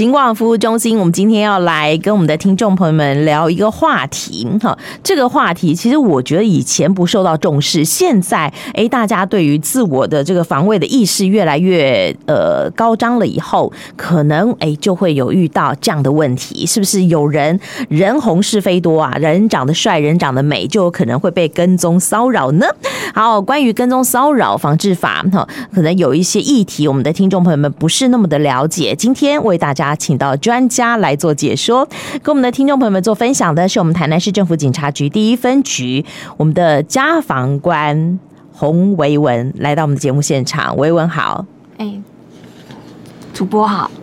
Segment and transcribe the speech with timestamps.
[0.00, 4.78] 警广服务中心，我们今天要来跟我们的听众朋友们聊一个话题哈。
[5.04, 17.60] 这个话题其实我觉得以前不受到重视，现在哎，大家对于自我的这个防卫的意识越来越呃高涨了，以后可能哎就会有遇到这样的问题，是不是有人
[17.90, 19.14] 人红是非多啊？
[19.20, 22.64] 人长得帅，人长得美，就有可能会被跟踪骚扰呢？
[23.12, 29.89] 好，关于跟踪骚扰防治法哈，可能有一些议题，我们的听众朋友们不是那么的了解，今天为大家。
[29.96, 31.86] 请到专家来做解说，
[32.22, 36.04] 跟我们的听众朋友们做分享的是我们台南市政府警察局第一分局
[36.36, 38.18] 我们的家防官
[38.52, 41.44] 洪维文来到我们的节目现场，维文好，
[41.78, 42.00] 哎，
[43.32, 43.90] 主播好，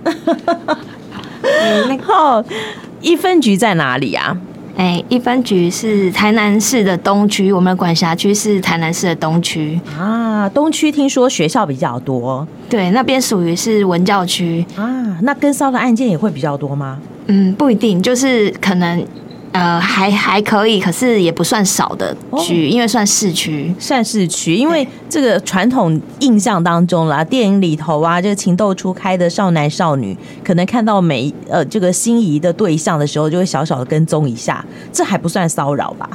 [1.87, 2.45] 那个
[3.01, 4.35] 一分局在哪里啊？
[4.77, 10.47] 哎，一分局是台南市的东区，我们的管辖区是台南市的东区啊。
[10.49, 15.17] 东区听说学校比较多，对，那边属于是文教区啊。
[15.23, 16.99] 那跟骚的案件也会比较多吗？
[17.25, 19.03] 嗯，不一定，就是可能。
[19.53, 24.55] 呃，还还可以，可是也不算少的区，因为算市区，算市区。
[24.55, 34.63] 因为这个传统印象当中啦，电影里头啊，这个情窦初开的少男少女，可能看到每呃这个心仪的对象的时候，就会小小的跟踪一下，
[34.93, 36.07] 这还不算骚扰吧？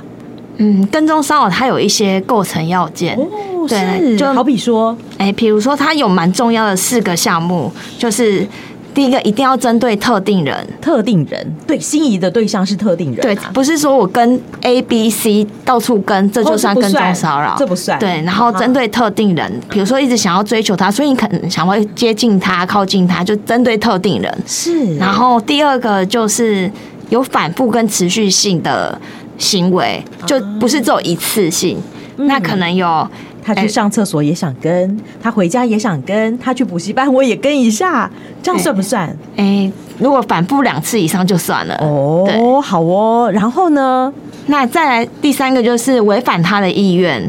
[0.59, 8.47] 嗯，跟踪骚扰它有一些构成要件，哦，对，就好比说，哎，比如说它有蛮重要的四个项目，就是。
[8.95, 17.99] 第一个一定要针对特定人，特定人对心仪的对象是特定人，啊，对，不是说我跟 A、B、C 到处跟，这就算跟踪骚扰，这不算。
[17.99, 24.39] 对，然后针对特定人，比如说一直想要追求他，所以你可能想会接近他、靠近他，就针对特定人。
[24.47, 24.97] 是。
[24.97, 26.71] 然后第二个就是
[27.09, 28.99] 有反复跟持续性的
[29.39, 31.79] 行为，就不是只有一次性，
[32.27, 33.09] 那可能有。
[33.45, 38.09] 他去上厕所也想跟，欸、他回家也想跟，他去补习班我也跟一下，
[38.41, 39.09] 这样算不算？
[39.35, 41.75] 哎、欸欸，如果反复两次以上就算了。
[41.81, 43.29] 哦，好哦。
[43.35, 44.13] 然后呢？
[44.47, 47.29] 那再来第三个就是违反他的意愿。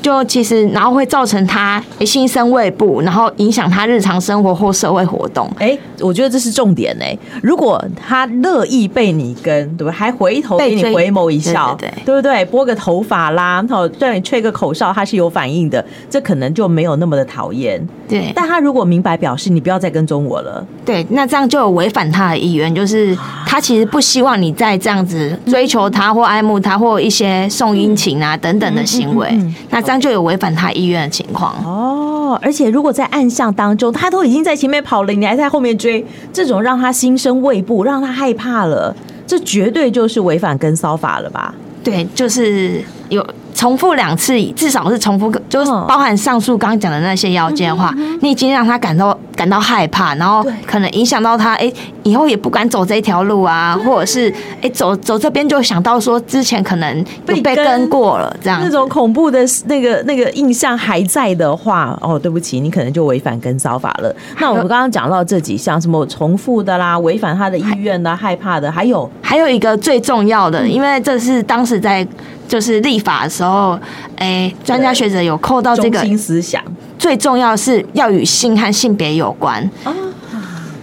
[0.00, 5.50] 就其实，然后会造成他心生畏怖，然后影响他日常生活或社会活动。
[5.58, 7.16] 哎，我觉得这是重点哎。
[7.42, 9.92] 如果他乐意被你跟，对不对？
[9.92, 12.44] 还回头给你回眸一笑，对，对，对，对不对？
[12.46, 17.84] 拨个头发啦，然后对你吹个口哨，他是有反应的，这可能就没有那么的讨厌。
[18.08, 23.16] 对，但他如果明白表示你不要再跟踪我了，对，那这样就有违反他的意愿，就是
[23.50, 29.26] 他其实不希望你再这样子追求他或爱慕他或一些送殷勤啊等等的行为。
[29.70, 38.94] 那这样就有违反他意愿的情况哦，而且如果在暗巷当中，他都已经在前面跑了，你还在后面追，这种让他心生畏怖，让他害怕了，
[39.26, 41.54] 这绝对就是违反跟骚法了吧？
[41.82, 43.26] 对，就是有。
[43.58, 51.72] 重复两次，至少是重复，就是包含上述刚刚讲的那些要件的话，你已经让他感到感到害怕，然后可能影响到他，哎，
[52.04, 54.32] 以后也不敢走这条路啊，或者是
[54.62, 58.60] 哎走走这边就想到说之前可能被被跟过了，这样。
[58.62, 64.14] 那种恐怖的那个那个印象还在的话，哦，对不起，你可能就违反跟骚法了。
[64.38, 69.10] 那我们刚刚讲到这几项，什么重复的啦，违反他的意愿的，害怕的，还有？
[69.20, 72.06] 还有一个最重要的，因为这是当时在。
[72.48, 73.78] 就是立法的时候，
[74.16, 76.60] 哎，专家学者有扣到这个中心思想，
[76.98, 79.70] 最重要是要与性和性别有关。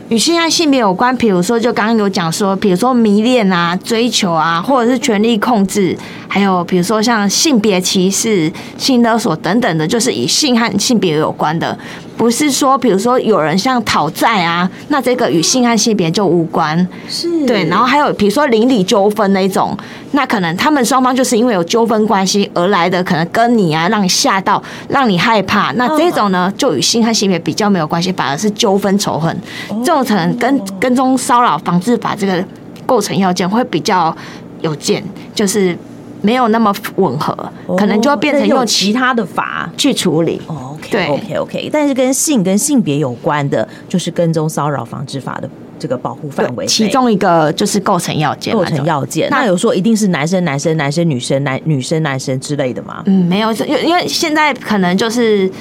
[0.09, 11.75] 与性和性别有关，比如说，就刚刚有讲说，比如说迷恋啊、追求啊，或者是权力控制，还有比如说像性别歧视、性勒索等等的，就是以性和性别有关的。
[12.17, 16.87] 不是说，比如说有人像讨债啊，那这个与性和性别就无关。
[17.09, 17.65] 是，对。
[17.65, 19.77] 然后还有比如说邻里纠纷那种，
[20.11, 25.73] 那可能他们双方就是因为有纠纷关系而来的，可能跟你啊，让你吓到，让你害怕。
[25.73, 29.37] 那这种呢，就与性和性别比较没有关系，反而是纠纷仇恨。
[29.83, 32.43] 这种可能跟跟踪骚扰防治法这个
[32.85, 34.15] 构成要件会比较
[34.61, 35.77] 有见，就是。
[36.21, 37.37] 没有那么吻合，
[37.77, 40.41] 可能就会变成用其他的法去处理。
[40.47, 41.69] 哦，OK，OK，OK。
[41.71, 45.47] 但是跟性跟性别有关的，就是跟踪骚扰防治法的
[45.77, 48.51] 这个保护范围，其中一个就是构成要件。
[48.55, 53.03] 构成要件，那有说一定是男生男生男生女生男女生男生之类的吗？
[53.05, 55.51] 嗯，没有，因因为现在可能就是。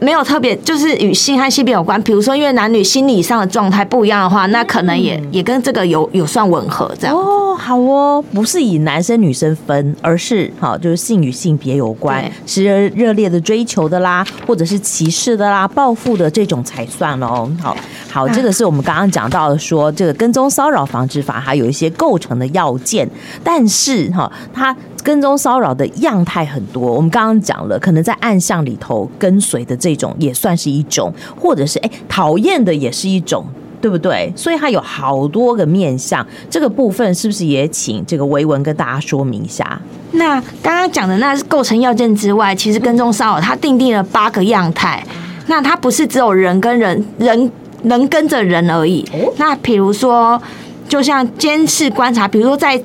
[0.00, 2.00] 没有特别，就是与性和性别有关。
[2.02, 7.14] 比如说，因为男女心理上的状态不一样的话，那可能也、嗯、也跟这个有有算吻合这样。
[7.14, 17.50] 哦，好哦，不是以男生女生分，而是好就是性与性别有关，是热烈的追求的啦，或者是歧视的啦、报复的这种才算哦。
[17.60, 17.76] 好，
[18.10, 23.08] 好，这个是我们刚刚讲到的说，说这个跟踪骚扰防治法还有一些构成的要件，
[23.44, 24.74] 但是哈，它。
[25.02, 33.44] 跟踪骚扰的样态很多，我们刚刚讲了，可能在暗巷里头跟随的这种也算是一种，或者是哎讨厌的也是一种，
[33.80, 34.32] 对不对？
[34.36, 39.80] 所以它有好多个面向，这个部分是不是也请这个维文跟大家说明一下？
[40.12, 45.04] 那刚刚讲的那是构成要件之外，其实跟踪骚扰它定定了八个样态，
[45.46, 47.50] 那它不是只有人跟人人
[47.84, 49.08] 能跟着人而已。
[49.36, 50.40] 那比如说，
[50.88, 52.82] 就像监视观察，比如说在。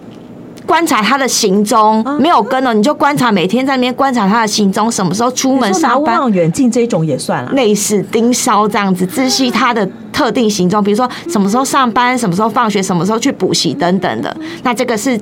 [0.65, 6.19] 观察他的行踪，没有跟了，你就观察，每天在那边观察他的行踪，什么时候出门上班。
[6.19, 14.35] 望远镜这种也算了，类似盯梢这样子，知悉他的特定行踪，比如说什么时候上班，什么时候放学，什么时候去补习等等的。
[14.63, 15.19] 那这个是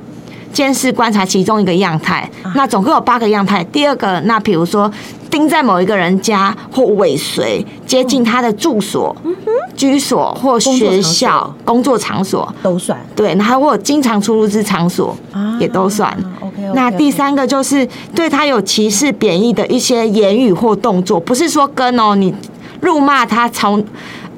[0.54, 2.30] 监视观察其中一个样态。
[2.56, 3.62] 那总共有八个样态。
[3.66, 4.90] 第二个，那比如说
[5.30, 9.14] 盯在某一个人家或尾随接近他的住所。
[9.76, 15.18] 居所或学校、工作场所都算，对，然后或经常出入之场所
[15.60, 16.16] 也都算。
[16.40, 22.32] OK，那第三个就是对他有歧视、贬义的一些言语或动作，不是说跟哦，你
[22.82, 23.84] 辱骂他，从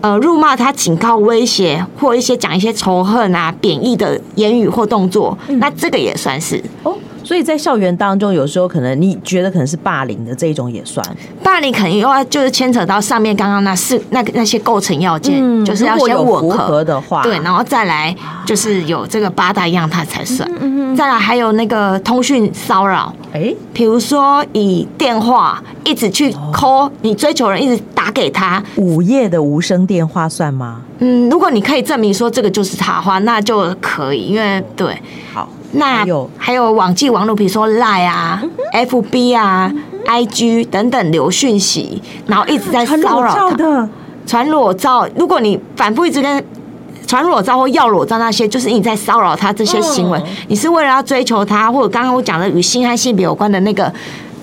[0.05, 6.95] 呃辱骂他、警告、威胁或一些讲一些仇恨啊、贬义的言语或动作，那这个也算是哦。
[7.25, 11.03] 所以在校园当中，有时候可能你觉得可能是霸凌的这一种也算，
[11.43, 20.47] 霸凌肯定又要就是牵扯到上面刚刚那四那个那些构成要件，嗯、就是要先吻合的话，对，然后再来就是有这个八大样态才算。
[20.95, 30.81] 再来还有那个通讯骚扰，哎，比如说以电话一直去 call 你追求人，一直打给他，午夜的无声电话算吗？
[30.99, 34.97] 嗯，如果你可以证明说这个就是他的话，那就可以，因为对，
[35.33, 35.49] 好。
[35.75, 38.41] 那还有还有网际网络，比如说 Line 啊、
[38.73, 39.71] FB 啊、
[40.05, 43.89] IG 等等留讯息，然后一直在骚扰他，
[44.25, 45.07] 传裸照。
[45.15, 46.45] 如果你反复一直跟
[47.05, 53.93] 传裸照或要裸照那些，就是你在骚扰他这些行为，你是为了要追求他，或者刚刚我讲的与性和性别有关的那个。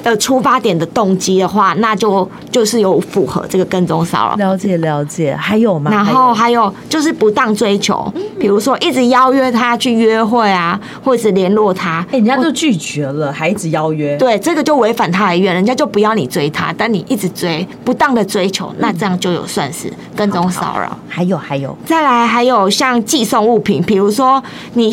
[0.02, 4.34] 的出发点的动机的话，那就就是有符合这个跟踪骚扰。
[4.37, 5.90] 了解了解，还有吗？
[5.90, 14.16] 然后还有就是不当追求，比如说一直邀约他去约会啊，或者是联络他，哎，人家都拒绝了，还一直邀约。
[14.16, 20.96] 对，这个就违反他的意愿，人家就不要你追他，但你一直追，不当的追求，那这样就有算是跟踪骚扰。
[21.08, 24.43] 还有还有，再来还有像寄送物品，比如说
[24.75, 24.93] 你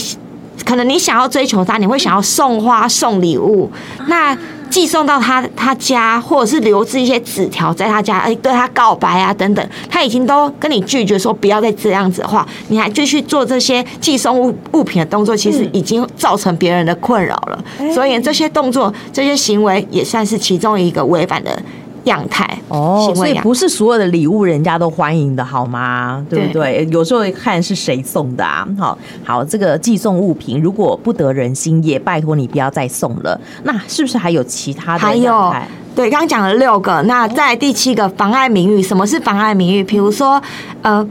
[0.66, 3.72] 可能你想要追求他，你会想要送花送礼物，
[4.08, 4.38] 那。
[4.70, 17.64] 寄送到他他家，或者是留置一些纸条在他家，哎，对他告白啊等等，他已经都跟你拒绝说不要再这样子的话，你还继续做这些寄送物物品的动作，其实已经造成别人的困扰了。
[17.94, 21.62] 所以这些动作、这些行为也算是其中一个违反的。
[22.06, 26.26] 样态哦，所以不是所有的礼物人家都欢迎的，好吗？
[26.30, 26.88] 对不对？
[26.92, 28.68] 有时候看是谁送的啊。
[28.78, 33.40] 好，好，这个寄送物品如果不得人心，也拜托你不要再送了。
[33.64, 35.00] 那是不是还有其他的？
[35.00, 35.54] 还有，
[35.96, 38.82] 对，刚刚讲了六个，那在第七个妨碍名誉。
[38.82, 39.84] 什么是妨碍名誉？
[39.84, 40.42] 比如说，
[40.82, 41.08] 呃。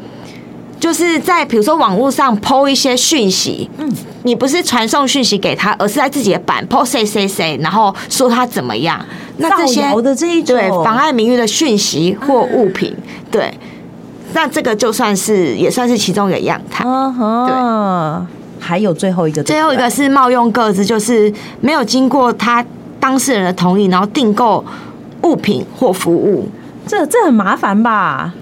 [0.80, 3.92] 就是在比如说网络上 po 一些讯息，嗯，
[4.22, 9.04] 你不是传送讯息给他，而是在自己的版 po 谁谁谁，然后说他怎么样，
[9.38, 12.94] 那这些的这一对妨碍名誉的讯息或物品，
[13.30, 13.52] 对，
[14.32, 18.26] 那这个就算是也算是其中一个样态，对，
[18.60, 22.64] 还有最后一个，最后一个是冒用个资，就是没有经过他
[23.00, 24.64] 当事人的同意，然后订购
[25.22, 26.48] 物品或服务，
[26.86, 28.32] 这这很麻烦吧？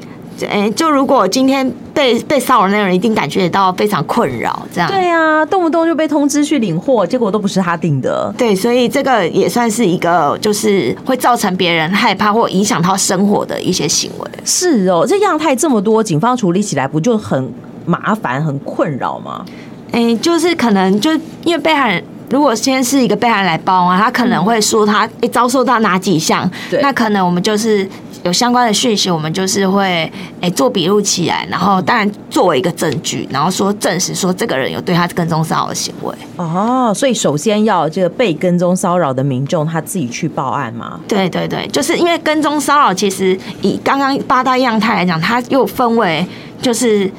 [0.45, 4.91] 哎，就如果今天被被骚扰那个人，一定感觉到非常困扰，这样。
[4.91, 8.35] 对啊，动不动就被通知去领货，结果都不是他订的。
[8.37, 14.31] 对，所以这个也算是一个，就是会造成别人害怕或影响到生活的一些行为。
[14.45, 17.51] 是哦，这样态这么多，警方处理起来不就很
[17.87, 19.45] 麻烦、很困扰吗？
[19.93, 21.13] 哎，就是可能就
[21.45, 27.89] 因为被害人，如果先是一个被害人来报啊，他可能会说他遭受到哪几项，对，那可能我们就是。
[28.23, 36.15] 有相关的讯息，我们就是会诶做笔录起来，然后当然作为一个证据，然后说证实说这个人有对他跟踪骚扰的行为。
[36.37, 41.01] 哦，所以首先要这个被跟踪骚扰的民众他自己去报案嘛？
[41.07, 46.27] 对对对，就是因为跟踪骚扰，其实以刚刚八大样态来讲，它又分为
[46.61, 47.11] 就是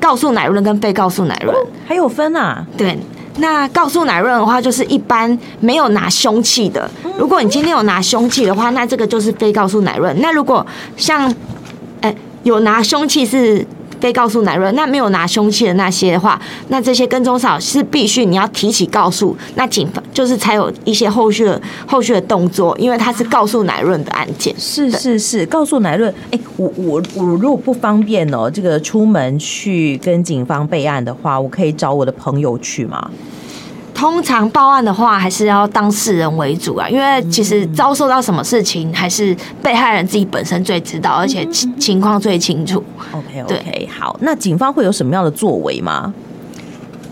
[0.00, 2.66] 告诉乃论跟被告诉乃论，还有分啊？
[2.76, 2.98] 对。
[3.38, 6.90] 那告诉乃润的话，就是一般没有拿凶器的。
[7.18, 10.14] 如果你今天有拿凶器的话，那这个就是非告诉乃润。
[10.20, 11.32] 那如果像，
[12.00, 13.66] 欸，有拿凶器是。
[14.00, 24.54] 被告诉乃论，那没有拿凶器的那些的话，那这些跟踪骚扰是必须你要提起告诉，那警方就是才有一些后续的后续的动作，因为他是告诉乃论的案件。
[24.58, 26.12] 是是是，告诉乃论。
[26.30, 33.10] 哎，我我我如果不方便哦，这个出门去跟警方备案的话，我可以找我的朋友去吗？
[33.94, 41.46] 通常报案的话，还是要当事人为主啊，因为其实遭受到什么事情，还是被害人自己本身最知道，而且
[41.78, 42.82] 情况最清楚。
[43.12, 46.12] OK OK，好，那警方会有什么样的作为吗？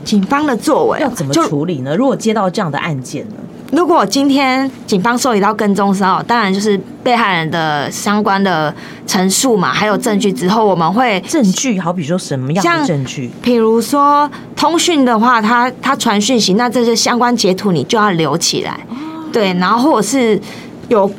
[0.05, 1.95] 警方的作为要怎么处理呢？
[1.95, 3.37] 如果接到这样的案件呢？
[3.73, 8.73] 如果今天警方受理到跟踪骚扰，当然就是被害人的相关的
[9.07, 13.31] 陈述嘛，还有证据之后，我们会证据，好比说什么样的证据？
[13.41, 18.79] 比如说通讯的话，他他传讯息，那这些相关截图你就要留起来，
[19.33, 20.39] 对，然后或者是
[20.89, 21.11] 有。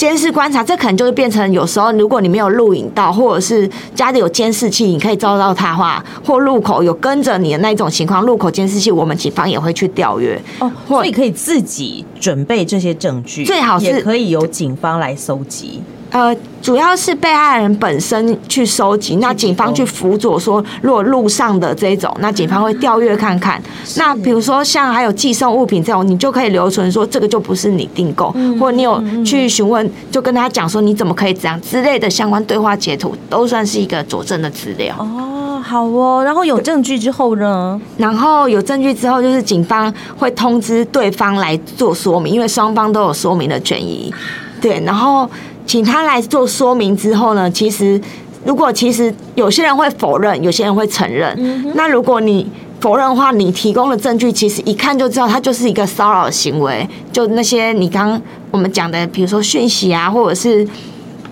[0.00, 10.40] 监视观察，这可能就会变成有时候，如果你没有录影到，或者是家里有监视器，你可以照到他的话，或路口有跟着你的那种情况，路口监视器，我们警方也会去调阅。
[10.58, 15.82] 哦，所以可以自己准备这些证据，最好是可以由警方来搜集。
[16.10, 23.62] 呃，主要是被害人本身去收集，那警方去辅佐说，如果路上的这种，那警方会调阅看看。
[23.96, 34.92] 那比如说像还有寄送物品这种，你就可以留存说这个就不是你订购，或你有去询问，就跟他讲说你怎么可以这样之类的相关对话截图，都算是一个佐证的资料。
[34.98, 36.24] 哦，好哦。
[36.24, 37.80] 然后有证据之后呢？
[37.96, 44.12] 然后有证据之后，就是警方会通知对方来做说明，因为双方都有说明的权益。
[44.60, 45.30] 对，然后。
[45.70, 48.00] 请他来做说明之后呢，其实
[48.44, 51.72] 如果其实有些人会否认，有些人会承认。
[51.76, 52.44] 那如果你
[52.80, 56.84] 否认的话，你提供的证据其实一看就知道，它就是一个骚扰行为。
[57.12, 60.66] 就那些你刚刚我们讲的，比如说讯息啊，或者是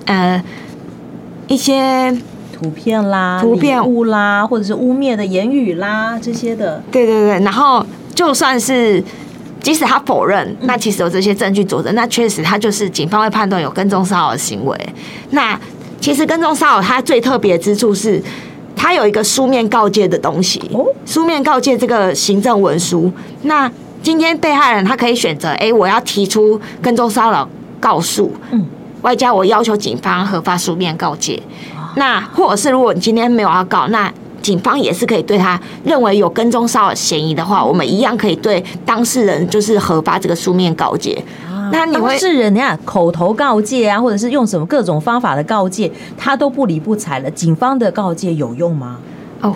[0.04, 0.40] 呃
[1.49, 2.16] 一些
[2.52, 6.80] 图片啦、图片物啦，或者是污蔑的言语啦这些的。
[6.92, 9.02] 对对对，然后就算是。
[9.61, 14.79] 即使他否认，那其实有这些证据佐证，那确实他就是警方会判断有跟踪骚扰的行为。
[15.31, 15.59] 那
[16.00, 18.23] 其实跟踪骚扰它最特别之处是，
[18.77, 20.62] 它有一个书面告诫的东西。
[21.05, 23.12] 书面告诫这个行政文书，
[23.43, 27.47] 那今天被害人他可以选择，哎，我要提出跟踪骚扰
[27.81, 28.65] 告诉，嗯，
[29.03, 31.43] 外加我要求警方核发书面告诫。
[31.97, 34.11] 那或者是如果你今天没有要告，那
[34.42, 41.23] 警方也是可以对他认为有跟踪骚扰嫌疑的话，我们一样可以对当事人就是核发这个书面告诫。
[41.71, 47.30] 那你会当事人，你看口头告诫啊，或者是用什么各种方法的告诫，他都不理不睬了。
[47.30, 48.99] 警方的告诫有用吗？
[49.42, 49.54] 哦，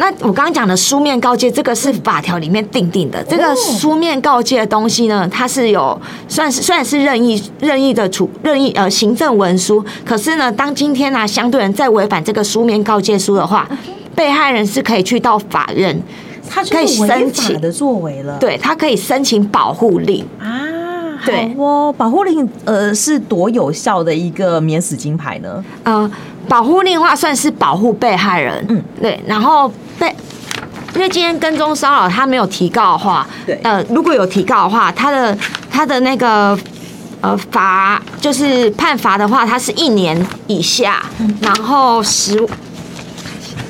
[0.00, 3.22] 那我刚刚讲的书面告诫，这个是法条里面定定的。
[3.24, 13.68] 这个书面告诫的东西呢，它是有算是虽然是任意任意的处任意呃行政文书，可是呢，当今天呢、啊、相对人在违反这个书面告诫书的话。
[14.12, 15.98] 被害人是可以去到法院，
[16.46, 20.60] 他可以申请的作为了，对，他可以申请保护令啊。
[21.24, 25.64] 对哦，保护令呃是多有效的一个免死金牌呢？
[25.84, 26.10] 呃，
[26.46, 29.18] 保护令的话算是保护被害人，嗯，对。
[29.26, 30.12] 然后被
[30.96, 35.36] 因为今天跟踪骚扰他没有提告的话，对，呃，如果有提告的话，他的
[35.70, 36.58] 他的那个
[37.20, 42.44] 呃罚就是判罚的话，他是一年以下，嗯、然后十。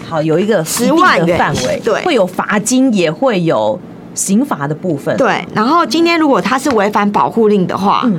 [0.08, 3.78] 好，有一个十万的范围，对，会有罚金，也会有
[4.12, 5.16] 刑罚的部分。
[5.16, 8.18] 对，然后今天如果他是违反保护令的话，嗯，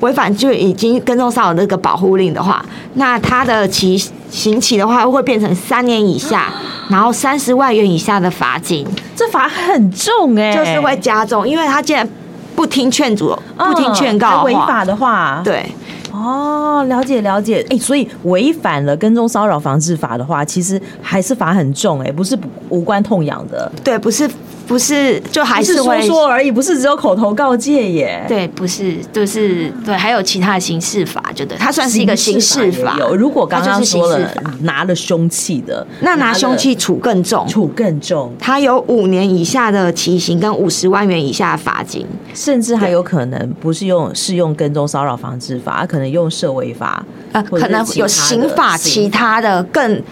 [0.00, 4.02] 违反就已经跟踪骚扰那个保护令的话，那他的期
[4.36, 6.52] 刑期的话会变成三年以下，
[6.90, 8.86] 然后三十万元以下的罚金。
[9.16, 12.06] 这罚很重哎，就是会加重，因为他既然
[12.54, 15.64] 不听劝阻、不听劝告，违法的话，对。
[16.12, 22.38] 哦，了解了解，哎、欸，所以违反了跟踪骚扰防治法的话，其实还是罚很重，哎，不是
[22.68, 24.28] 无关痛痒的，对，不是。
[24.66, 28.24] 不是，就还是说说而已，不是只有口头告诫耶。
[28.26, 32.96] 对，不是，就是对，还有其他的刑事法，就对，它算是一个刑事法。
[32.98, 34.28] 有，如果刚刚说了
[34.60, 38.32] 拿了凶器的，那拿凶器处更重，处更重。
[38.38, 50.02] 它有五年以下的期刑跟五十万元以下的罚金，甚至还有可能不是用适用跟踪骚扰防治法，可能用社会法，呃，可能有刑法其他的更。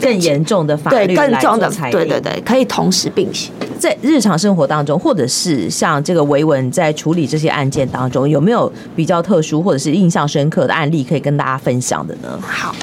[0.00, 3.50] 更严重的法律，对，更重的，对对对，可以同时并行。
[3.78, 12.38] 在日常生活当中，或者是像这个维文在处理这些案件当中，有没有比较特殊或者是印象深刻的案例可以跟大家分享的呢？
[12.42, 12.74] 好。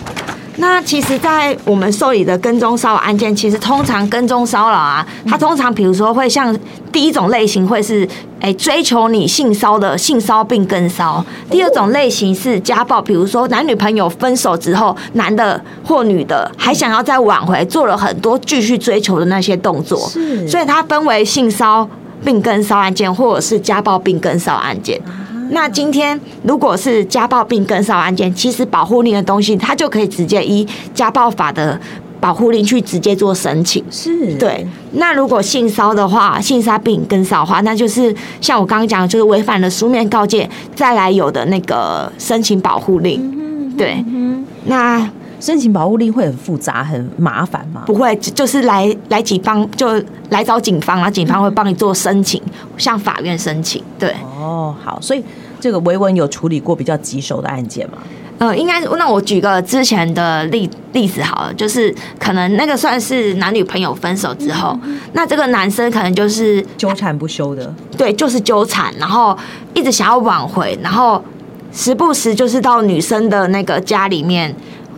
[0.58, 6.58] 那其实，在我们受理的跟踪骚扰案件，其实通常跟踪骚扰啊，它通常比如说会像
[6.92, 8.08] 第一种类型会是
[8.40, 21.88] 哎追求你性骚的性骚并跟骚，第二种类型是家暴，比如说男女朋友分手之后，男的或女的还想要再挽回，做了很多继续追求的那些动作，是，所以它分为性骚
[22.24, 24.76] 并跟骚案件，或者是家暴并跟骚案。
[24.82, 25.00] 件。
[25.50, 31.80] 那今天如果是家暴并跟少案件，其实保护令的东西，它就可以直接依家暴法的
[32.20, 33.84] 保护令去直接做申请。
[33.92, 34.66] 是对。
[34.94, 43.20] 那如果性骚的话，性骚病跟骚的话，那就是像我刚刚讲的，就是违反了书面告诫，再来有的那个申请保护令。
[43.22, 44.04] 嗯、对。
[44.08, 45.10] 嗯、那
[45.46, 47.84] 申请保护令会很复杂、很麻烦吗？
[47.86, 53.80] 不会，就是来来警方就来找警方，然后警方会帮你做申请，嗯、向法院申请。
[54.00, 54.16] 对。
[54.24, 55.24] 哦，好，所以
[55.60, 58.00] 这个维文有处理过比较棘手的案件吗？
[58.40, 69.38] 呃，应该那我举个之前的例例子好了，就是可能那个算是男女朋友分手之后，嗯、那这个男生可能就是纠缠不休的，对，就是纠缠，然后
[69.76, 71.24] 一直想要挽回，然后
[71.72, 74.52] 时不时就是到女生的那个家里面。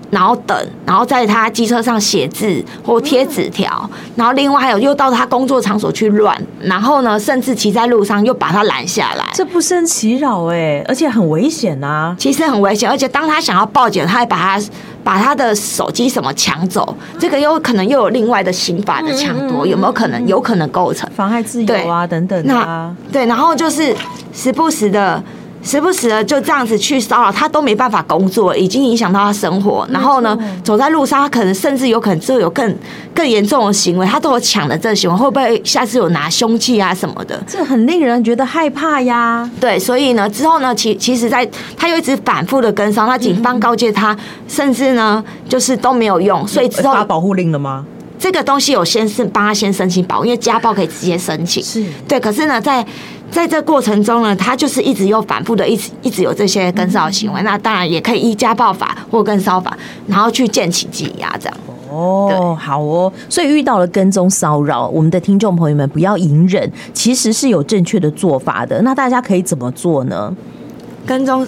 [0.09, 14.65] 然后等，然后在他机车上写字或贴纸条，然后另外还有又到他工作场所去乱，然后呢，甚至骑在路上又把他拦下来，这不胜其扰哎，而且很危险啊，其实很危险，而且当他想要报警，他还把他
[15.03, 20.25] 把他的手机什么抢走，这个又可能又有另外的刑法的抢夺，有没有可能？
[20.27, 23.95] 有可能构成妨害自由啊等等啊，对，然后就是
[24.33, 25.21] 时不时的。
[25.67, 29.85] 时不时的就这样子去骚扰他，都没办法工作，已经影响到他生活。
[29.91, 32.75] 然后呢，走在路上，他可能甚至有可能就有更
[33.13, 37.43] 更严重的行为，他都有抢的这个行为，会不会下次有拿凶器啊什么的？
[37.45, 39.49] 这很令人觉得害怕呀。
[39.59, 41.45] 对，所以呢，之后呢，其其实在
[41.75, 47.85] 他又一直反复的跟上，那警方告诫他，甚至呢，就是都没有用，所以之后发保护令了吗？
[48.19, 51.63] 这个东西有先是帮他先申请保，因为家暴可以直接申请。
[51.63, 52.83] 是对，可是呢，在
[53.29, 57.41] 在这过程中呢，他就是一直有反复的，一直一直有这些跟骚行为。
[57.41, 61.57] 嗯、那当然也可以依家暴法或跟骚法，然后去见起羁押这样。
[61.91, 63.11] 哦，对好哦。
[63.29, 68.81] 所以遇到了跟踪骚扰，我们的听众朋友们不要隐忍，其实是有正确的做法的。
[68.81, 70.35] 那大家可以怎么做呢？
[71.05, 71.47] 跟踪。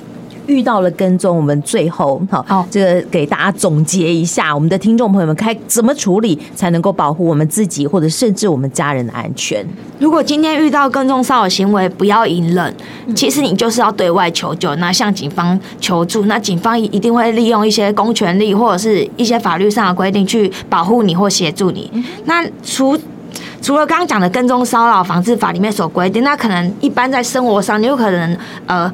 [0.49, 9.63] 遇到了跟踪，我们最后好，好，这个给大家总结一下，我们的听众朋友们该怎么处理才能够保护我们自己或者甚至我们家人的安全？
[9.99, 12.75] 如果今天遇到跟踪骚扰行为，不要隐忍，
[13.15, 21.91] 其实你就是要对外求救，那向警方求助，那警方一定会利用一些公权力或者是一些法律上的规定去保护你或协助你。
[22.25, 22.97] 那除
[23.61, 28.91] 除了刚刚讲的跟踪骚扰防治法里面所规定，那可能一般在生活上，你有可能呃。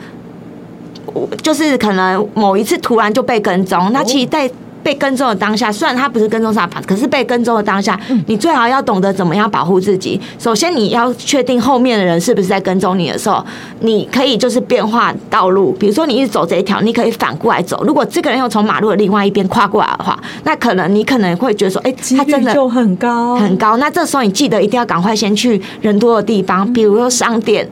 [1.42, 4.50] 就是可能某一次突然就被跟踪，那其实，在
[4.84, 10.22] 被跟踪的当下，虽然他不是跟踪上法，可是被跟踪的当下，你最好要懂得怎么样保护自己。
[10.38, 13.44] 首先，你要确定后面的人是不是在跟踪你的时候，
[13.80, 17.84] 你可以就是变化道路，比如说你一直走这一条，你可以反过来走。
[17.84, 23.78] 如果这个人又从马路的另外一边跨过来的话，那可能你可能会觉得说，哎，他真的就很高很高。
[23.78, 27.68] 那这时候你记得一定要赶快先去人多的地方，比如说商店。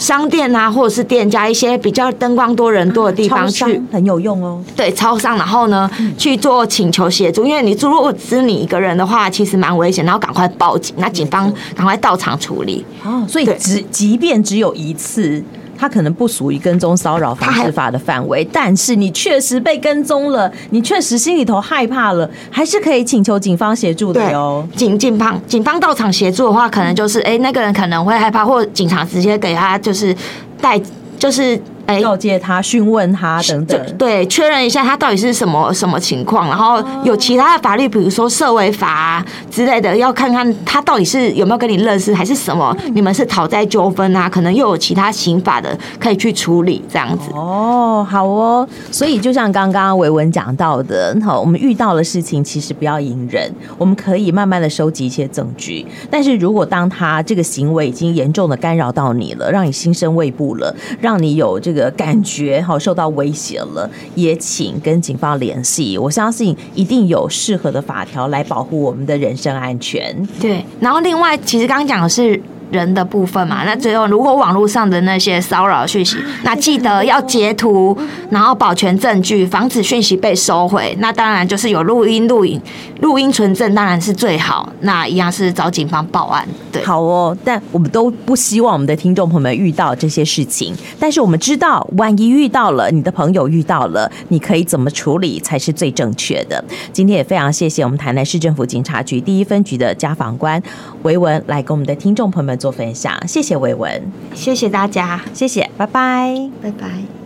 [0.00, 4.60] 商店啊，或者是店家一些比较灯光多人多的地方去，很有用哦。
[4.74, 12.84] 对，超商，然后呢，去做请求协助，因为你如果只是你一个人的话，其实蛮危险，然后赶快报警，那警方赶快到场处理。
[13.04, 15.44] 哦，所以只即便只有一次。
[15.80, 24.62] 他可能不属于跟踪骚扰防治法的范围，但是你确实被跟踪了，你确实心里头害怕了，还是可以请求警方协助的哟。
[24.76, 30.14] 警警方警方到场协助的话，可能就是哎、那个人可能会害怕，或警察直接给他就是
[30.60, 30.78] 带
[31.18, 31.58] 就是。
[32.02, 47.30] 告诫他、询问他等等，对，确认一下他到底是什么什么情况，然后有其他的法律，比如说社会法啊之类的，要看看他到底是有没有跟你认识，还是什么，你们是讨债纠纷啊，可能又有其他刑法的可以去处理这样子。
[47.34, 61.79] 哦，好哦，所以就像刚刚维文讲到的，好，我们遇到的事情其实不要隐忍，我们可以慢慢的收集一些证据，但是如果当他这个行为已经严重的干扰到你了，让你心生畏怖了，让你有这个。
[61.80, 65.96] 的感觉好受到威胁了，也请跟警方联系。
[65.96, 70.14] 我相信一定有适合的法条来保护我们的人身安全。
[70.38, 72.40] 对，然后另外，其实刚刚讲的是。
[72.70, 77.96] 人的部分嘛，那最后如果网络上的那些骚扰讯息，那记得要截图，
[78.30, 80.96] 然后保全证据，防止讯息被收回。
[81.00, 82.60] 那当然就是有录音、录影、
[83.00, 84.72] 录音存证，当然是最好。
[84.80, 86.46] 那一样是找警方报案。
[86.72, 87.36] 对，好哦。
[87.44, 90.74] 但我们都不希望我们的听众朋友们遇到这些事情。
[90.98, 96.64] 但是我们知道，万一遇到了，你的朋友遇到了，你可以怎么处理才是最正确的？
[96.92, 100.62] 今天也非常谢谢我们台南市政府警察局第一分局的家访官
[101.02, 104.00] 维文来跟我们的听众朋友们做分享，谢谢维文，
[104.34, 107.19] 谢谢大家，谢谢，拜拜，拜拜。